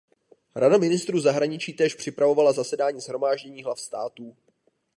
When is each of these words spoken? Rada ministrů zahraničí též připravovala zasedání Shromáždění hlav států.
Rada 0.55 0.77
ministrů 0.77 1.19
zahraničí 1.19 1.73
též 1.73 1.95
připravovala 1.95 2.51
zasedání 2.53 2.99
Shromáždění 3.01 3.63
hlav 3.63 3.79
států. 3.79 4.35